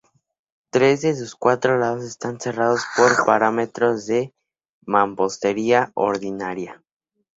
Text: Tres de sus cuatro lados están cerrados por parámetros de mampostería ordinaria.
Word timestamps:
Tres 0.71 1.01
de 1.01 1.15
sus 1.15 1.35
cuatro 1.35 1.77
lados 1.77 2.03
están 2.03 2.39
cerrados 2.41 2.83
por 2.97 3.23
parámetros 3.23 4.07
de 4.07 4.33
mampostería 4.83 5.91
ordinaria. 5.93 6.83